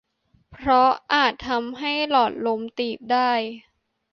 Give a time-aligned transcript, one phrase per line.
[0.51, 3.31] เพราะอาจทำให้หลอดลมตีบได้